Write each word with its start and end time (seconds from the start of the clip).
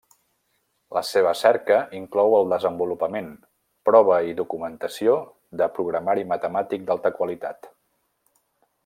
La 0.97 1.01
seva 1.09 1.33
cerca 1.41 1.75
inclou 1.97 2.37
el 2.37 2.49
desenvolupament, 2.55 3.29
prova 3.91 4.17
i 4.31 4.35
documentació 4.41 5.19
de 5.63 5.69
programari 5.77 6.25
matemàtic 6.35 6.89
d'alta 6.89 7.13
qualitat. 7.21 7.71